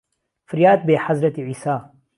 فريات 0.51 0.79
بێ 0.87 0.95
حهزرهتی 1.05 1.41
عیسا 1.49 1.75